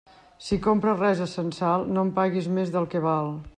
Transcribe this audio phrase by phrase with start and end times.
[0.45, 3.33] Si compres res a censal, no en paguis més del que val.